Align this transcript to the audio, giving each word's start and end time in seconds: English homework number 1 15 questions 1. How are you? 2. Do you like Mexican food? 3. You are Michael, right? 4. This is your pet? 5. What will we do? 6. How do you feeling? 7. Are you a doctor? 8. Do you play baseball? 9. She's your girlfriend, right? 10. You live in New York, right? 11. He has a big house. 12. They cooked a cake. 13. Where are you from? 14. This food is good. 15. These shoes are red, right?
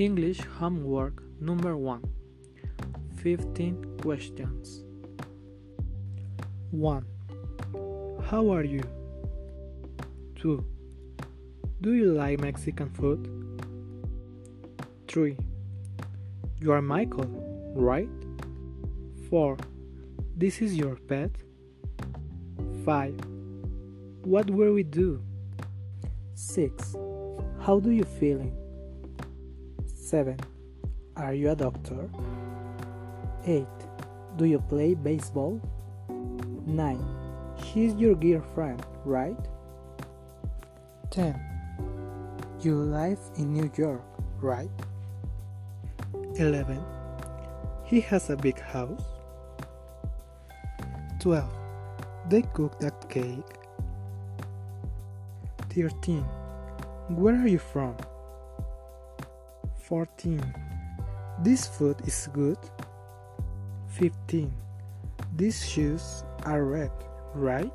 English 0.00 0.40
homework 0.58 1.22
number 1.42 1.76
1 1.76 2.02
15 3.22 3.98
questions 4.00 4.82
1. 6.70 7.04
How 8.30 8.50
are 8.50 8.64
you? 8.64 8.80
2. 10.36 10.64
Do 11.82 11.92
you 11.92 12.12
like 12.12 12.40
Mexican 12.40 12.88
food? 12.88 13.28
3. 15.06 15.36
You 16.60 16.72
are 16.72 16.80
Michael, 16.80 17.28
right? 17.74 18.08
4. 19.28 19.58
This 20.34 20.62
is 20.62 20.74
your 20.74 20.96
pet? 20.96 21.30
5. 22.86 23.20
What 24.24 24.48
will 24.48 24.72
we 24.72 24.82
do? 24.82 25.22
6. 26.36 26.96
How 27.60 27.78
do 27.78 27.90
you 27.90 28.04
feeling? 28.04 28.56
7. 30.10 30.36
Are 31.16 31.34
you 31.34 31.50
a 31.50 31.54
doctor? 31.54 32.10
8. 33.46 33.64
Do 34.38 34.44
you 34.44 34.58
play 34.58 34.94
baseball? 34.94 35.60
9. 36.66 36.98
She's 37.62 37.94
your 37.94 38.16
girlfriend, 38.16 38.84
right? 39.04 39.38
10. 41.12 41.40
You 42.60 42.74
live 42.74 43.20
in 43.36 43.52
New 43.52 43.70
York, 43.76 44.02
right? 44.40 44.68
11. 46.34 46.82
He 47.84 48.00
has 48.00 48.30
a 48.30 48.36
big 48.36 48.58
house. 48.58 49.04
12. 51.20 51.48
They 52.28 52.42
cooked 52.42 52.82
a 52.82 52.90
cake. 53.06 53.54
13. 55.68 56.22
Where 57.10 57.36
are 57.36 57.46
you 57.46 57.60
from? 57.60 57.94
14. 59.90 60.40
This 61.42 61.66
food 61.66 61.96
is 62.06 62.28
good. 62.32 62.58
15. 63.88 64.54
These 65.34 65.68
shoes 65.68 66.22
are 66.44 66.62
red, 66.64 66.92
right? 67.34 67.74